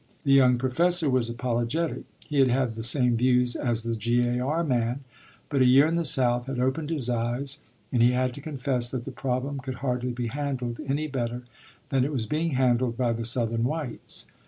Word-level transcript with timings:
The 0.23 0.33
young 0.33 0.57
professor 0.57 1.11
was 1.11 1.29
apologetic. 1.29 2.05
He 2.25 2.39
had 2.39 2.47
had 2.47 2.75
the 2.75 2.81
same 2.81 3.15
views 3.15 3.55
as 3.55 3.83
the 3.83 3.93
G.A.R. 3.93 4.63
man; 4.63 5.03
but 5.47 5.61
a 5.61 5.65
year 5.67 5.85
in 5.85 5.93
the 5.93 6.05
South 6.05 6.47
had 6.47 6.59
opened 6.59 6.89
his 6.89 7.07
eyes, 7.07 7.61
and 7.91 8.01
he 8.01 8.13
had 8.13 8.33
to 8.33 8.41
confess 8.41 8.89
that 8.89 9.05
the 9.05 9.11
problem 9.11 9.59
could 9.59 9.75
hardly 9.85 10.09
be 10.11 10.25
handled 10.25 10.79
any 10.87 11.05
better 11.05 11.43
than 11.89 12.03
it 12.03 12.11
was 12.11 12.25
being 12.25 12.53
handled 12.55 12.97
by 12.97 13.13
the 13.13 13.23
Southern 13.25 13.63
whites. 13.63 14.25